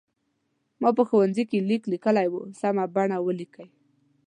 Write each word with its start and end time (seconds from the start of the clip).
ما 0.81 0.89
په 0.97 1.03
ښوونځي 1.07 1.43
کې 1.49 1.65
لیک 1.69 1.83
لیکلی 1.93 2.27
و 2.31 2.35
سمه 2.59 2.85
بڼه 2.95 3.17
ولیکئ. 3.21 3.67